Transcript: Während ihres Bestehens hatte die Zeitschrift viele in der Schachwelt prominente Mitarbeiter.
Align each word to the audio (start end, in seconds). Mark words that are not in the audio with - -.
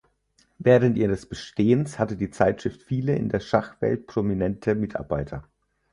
Während 0.57 0.97
ihres 0.97 1.27
Bestehens 1.29 1.99
hatte 1.99 2.17
die 2.17 2.31
Zeitschrift 2.31 2.81
viele 2.81 3.15
in 3.15 3.29
der 3.29 3.39
Schachwelt 3.39 4.07
prominente 4.07 4.73
Mitarbeiter. 4.73 5.43